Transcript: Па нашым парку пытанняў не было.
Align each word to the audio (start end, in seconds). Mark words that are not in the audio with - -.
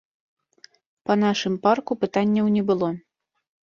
Па 1.11 1.19
нашым 1.25 1.53
парку 1.69 2.01
пытанняў 2.07 2.53
не 2.59 2.69
было. 2.75 2.95